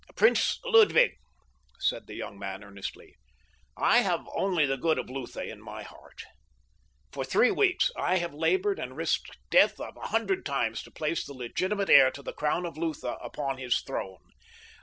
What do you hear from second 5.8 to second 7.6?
heart. For three